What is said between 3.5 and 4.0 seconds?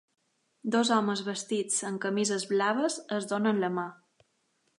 la mà